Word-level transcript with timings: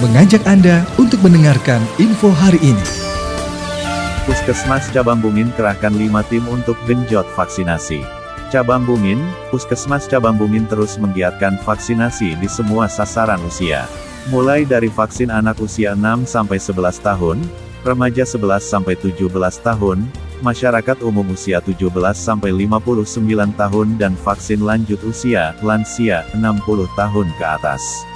mengajak 0.00 0.40
Anda 0.48 0.80
untuk 0.96 1.20
mendengarkan 1.20 1.84
info 2.00 2.32
hari 2.32 2.56
ini. 2.64 2.86
Puskesmas 4.24 4.88
Cabang 4.96 5.20
Bungin 5.20 5.52
kerahkan 5.60 5.92
5 5.92 6.24
tim 6.32 6.44
untuk 6.48 6.80
genjot 6.88 7.28
vaksinasi. 7.36 8.00
Cabang 8.48 8.88
Bungin, 8.88 9.20
Puskesmas 9.52 10.08
Cabang 10.08 10.40
Bungin 10.40 10.64
terus 10.72 10.96
menggiatkan 10.96 11.60
vaksinasi 11.60 12.32
di 12.40 12.48
semua 12.48 12.88
sasaran 12.88 13.44
usia. 13.44 13.84
Mulai 14.32 14.64
dari 14.64 14.88
vaksin 14.88 15.28
anak 15.28 15.60
usia 15.60 15.92
6 15.92 16.24
sampai 16.24 16.56
11 16.56 16.96
tahun, 17.04 17.36
remaja 17.84 18.24
11 18.24 18.64
sampai 18.64 18.96
17 18.96 19.28
tahun, 19.60 20.08
masyarakat 20.40 20.96
umum 21.04 21.28
usia 21.28 21.60
17 21.60 21.92
sampai 22.16 22.56
59 22.56 23.52
tahun 23.52 23.88
dan 24.00 24.16
vaksin 24.16 24.64
lanjut 24.64 25.00
usia 25.04 25.52
lansia 25.60 26.24
60 26.32 26.88
tahun 26.96 27.28
ke 27.36 27.44
atas. 27.44 28.09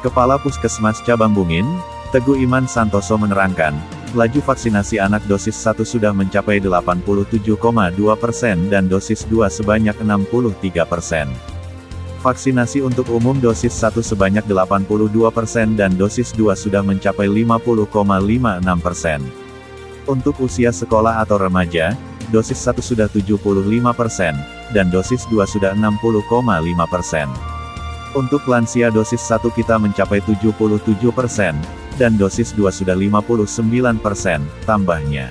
Kepala 0.00 0.40
Puskesmas 0.40 1.04
Cabang 1.04 1.36
Bungin, 1.36 1.68
Teguh 2.08 2.40
Iman 2.40 2.64
Santoso 2.64 3.20
menerangkan, 3.20 3.76
laju 4.16 4.40
vaksinasi 4.40 4.96
anak 4.96 5.20
dosis 5.28 5.52
1 5.60 5.84
sudah 5.84 6.16
mencapai 6.16 6.56
87,2 6.56 7.04
persen 8.16 8.56
dan 8.72 8.88
dosis 8.88 9.28
2 9.28 9.52
sebanyak 9.52 9.92
63 10.00 10.88
persen. 10.88 11.28
Vaksinasi 12.24 12.80
untuk 12.80 13.12
umum 13.12 13.36
dosis 13.44 13.76
1 13.76 14.00
sebanyak 14.00 14.48
82 14.48 14.88
persen 15.36 15.76
dan 15.76 15.92
dosis 16.00 16.32
2 16.32 16.48
sudah 16.56 16.80
mencapai 16.80 17.28
50,56 17.28 18.80
persen. 18.80 19.20
Untuk 20.08 20.40
usia 20.40 20.72
sekolah 20.72 21.20
atau 21.20 21.36
remaja, 21.36 21.92
dosis 22.32 22.56
1 22.56 22.80
sudah 22.80 23.04
75 23.12 23.36
persen, 23.92 24.32
dan 24.72 24.88
dosis 24.88 25.28
2 25.28 25.44
sudah 25.44 25.76
60,5 25.76 26.88
persen. 26.88 27.59
Untuk 28.10 28.42
lansia 28.50 28.90
dosis 28.90 29.22
1 29.22 29.54
kita 29.54 29.78
mencapai 29.78 30.18
77%, 30.18 31.54
dan 31.94 32.18
dosis 32.18 32.50
2 32.58 32.66
sudah 32.74 32.98
59%, 32.98 34.42
tambahnya. 34.66 35.30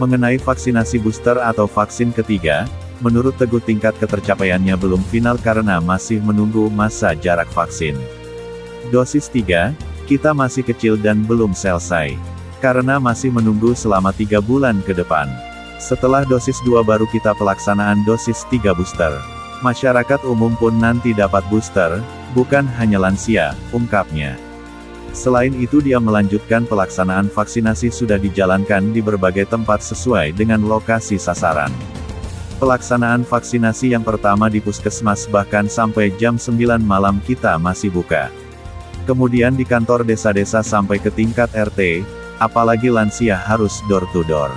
Mengenai 0.00 0.40
vaksinasi 0.40 0.96
booster 0.96 1.36
atau 1.36 1.68
vaksin 1.68 2.08
ketiga, 2.16 2.64
menurut 3.04 3.36
Teguh 3.36 3.60
tingkat 3.60 3.92
ketercapaiannya 4.00 4.80
belum 4.80 5.04
final 5.12 5.36
karena 5.36 5.76
masih 5.76 6.24
menunggu 6.24 6.72
masa 6.72 7.12
jarak 7.12 7.52
vaksin. 7.52 8.00
Dosis 8.88 9.28
3, 9.28 9.76
kita 10.08 10.32
masih 10.32 10.64
kecil 10.64 10.96
dan 10.96 11.20
belum 11.28 11.52
selesai. 11.52 12.16
Karena 12.64 12.96
masih 12.96 13.28
menunggu 13.28 13.76
selama 13.76 14.08
3 14.08 14.40
bulan 14.40 14.80
ke 14.88 14.96
depan. 14.96 15.28
Setelah 15.76 16.24
dosis 16.24 16.56
2 16.64 16.80
baru 16.80 17.04
kita 17.12 17.36
pelaksanaan 17.36 18.04
dosis 18.08 18.48
3 18.48 18.72
booster. 18.72 19.39
Masyarakat 19.60 20.24
umum 20.24 20.56
pun 20.56 20.72
nanti 20.72 21.12
dapat 21.12 21.44
booster, 21.52 22.00
bukan 22.32 22.64
hanya 22.80 22.96
lansia, 22.96 23.52
ungkapnya. 23.76 24.40
Selain 25.12 25.52
itu 25.52 25.84
dia 25.84 26.00
melanjutkan 26.00 26.64
pelaksanaan 26.64 27.28
vaksinasi 27.28 27.92
sudah 27.92 28.16
dijalankan 28.16 28.88
di 28.94 29.04
berbagai 29.04 29.52
tempat 29.52 29.84
sesuai 29.84 30.32
dengan 30.32 30.64
lokasi 30.64 31.20
sasaran. 31.20 31.68
Pelaksanaan 32.56 33.20
vaksinasi 33.26 33.92
yang 33.92 34.00
pertama 34.00 34.48
di 34.48 34.64
puskesmas 34.64 35.28
bahkan 35.28 35.68
sampai 35.68 36.08
jam 36.16 36.40
9 36.40 36.80
malam 36.80 37.20
kita 37.20 37.60
masih 37.60 37.92
buka. 37.92 38.32
Kemudian 39.04 39.58
di 39.58 39.68
kantor 39.68 40.08
desa-desa 40.08 40.64
sampai 40.64 41.02
ke 41.02 41.12
tingkat 41.12 41.52
RT, 41.52 42.00
apalagi 42.40 42.88
lansia 42.88 43.36
harus 43.36 43.82
door 43.92 44.08
to 44.16 44.24
door. 44.24 44.52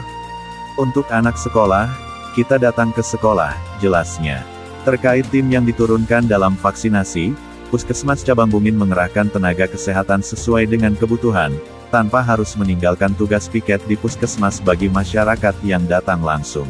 Untuk 0.79 1.09
anak 1.11 1.35
sekolah, 1.35 1.89
kita 2.37 2.55
datang 2.61 2.93
ke 2.93 3.01
sekolah, 3.01 3.51
jelasnya. 3.81 4.52
Terkait 4.83 5.23
tim 5.31 5.47
yang 5.47 5.63
diturunkan 5.63 6.27
dalam 6.27 6.59
vaksinasi, 6.59 7.31
Puskesmas 7.71 8.21
Cabang 8.21 8.51
Bungin 8.51 8.75
mengerahkan 8.75 9.31
tenaga 9.31 9.65
kesehatan 9.65 10.19
sesuai 10.19 10.67
dengan 10.67 10.93
kebutuhan, 10.93 11.55
tanpa 11.87 12.19
harus 12.19 12.53
meninggalkan 12.59 13.15
tugas 13.15 13.47
piket 13.47 13.79
di 13.87 13.95
puskesmas 13.95 14.59
bagi 14.59 14.91
masyarakat 14.91 15.55
yang 15.63 15.87
datang 15.87 16.19
langsung. 16.21 16.67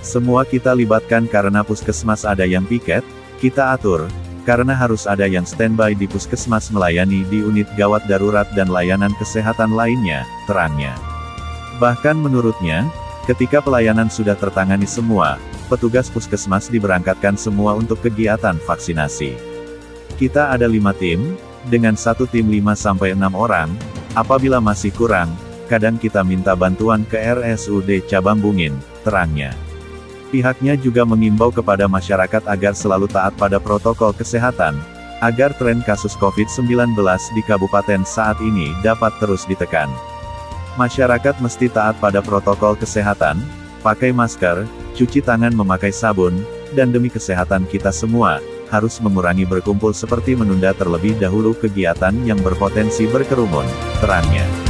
Semua 0.00 0.48
kita 0.48 0.72
libatkan 0.72 1.28
karena 1.28 1.60
puskesmas 1.60 2.24
ada 2.24 2.48
yang 2.48 2.64
piket, 2.64 3.04
kita 3.38 3.76
atur, 3.76 4.08
karena 4.48 4.72
harus 4.72 5.04
ada 5.04 5.28
yang 5.28 5.44
standby 5.44 5.92
di 5.92 6.08
puskesmas 6.08 6.72
melayani 6.72 7.28
di 7.28 7.44
unit 7.44 7.68
gawat 7.76 8.08
darurat 8.08 8.48
dan 8.56 8.72
layanan 8.72 9.12
kesehatan 9.20 9.76
lainnya, 9.76 10.24
terangnya. 10.48 10.96
Bahkan 11.76 12.16
menurutnya, 12.16 12.88
ketika 13.28 13.60
pelayanan 13.60 14.08
sudah 14.08 14.34
tertangani 14.34 14.88
semua, 14.88 15.36
petugas 15.68 16.08
puskesmas 16.08 16.72
diberangkatkan 16.72 17.36
semua 17.36 17.76
untuk 17.76 18.00
kegiatan 18.00 18.56
vaksinasi. 18.64 19.36
Kita 20.16 20.50
ada 20.50 20.64
lima 20.66 20.96
tim, 20.96 21.36
dengan 21.68 21.94
satu 21.94 22.24
tim 22.24 22.48
5-6 22.48 23.36
orang, 23.36 23.68
apabila 24.16 24.58
masih 24.58 24.90
kurang, 24.96 25.30
kadang 25.68 26.00
kita 26.00 26.24
minta 26.24 26.56
bantuan 26.56 27.04
ke 27.04 27.20
RSUD 27.20 28.08
Cabang 28.08 28.40
Bungin, 28.40 28.72
terangnya. 29.04 29.52
Pihaknya 30.32 30.76
juga 30.76 31.04
mengimbau 31.04 31.52
kepada 31.52 31.88
masyarakat 31.88 32.44
agar 32.48 32.72
selalu 32.72 33.08
taat 33.08 33.36
pada 33.36 33.60
protokol 33.60 34.16
kesehatan, 34.16 34.76
agar 35.20 35.52
tren 35.56 35.84
kasus 35.84 36.16
COVID-19 36.16 36.94
di 37.36 37.42
kabupaten 37.44 38.02
saat 38.04 38.40
ini 38.40 38.72
dapat 38.80 39.12
terus 39.20 39.44
ditekan. 39.44 39.88
Masyarakat 40.78 41.42
mesti 41.42 41.66
taat 41.72 41.98
pada 41.98 42.22
protokol 42.22 42.78
kesehatan, 42.78 43.40
pakai 43.80 44.10
masker, 44.12 44.66
cuci 44.94 45.24
tangan 45.24 45.54
memakai 45.54 45.94
sabun, 45.94 46.42
dan 46.76 46.92
demi 46.92 47.08
kesehatan 47.08 47.64
kita 47.70 47.94
semua, 47.94 48.42
harus 48.68 49.00
mengurangi 49.00 49.48
berkumpul 49.48 49.96
seperti 49.96 50.36
menunda 50.36 50.76
terlebih 50.76 51.16
dahulu 51.16 51.56
kegiatan 51.56 52.12
yang 52.28 52.38
berpotensi 52.44 53.08
berkerumun, 53.08 53.64
terangnya. 54.04 54.67